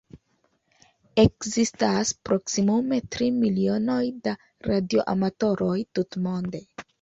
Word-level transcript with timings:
Ekzistas 1.23 2.13
proksimume 2.29 2.99
tri 3.17 3.27
milionoj 3.43 4.01
da 4.29 4.35
radioamatoroj 4.71 5.77
tutmonde. 6.01 6.65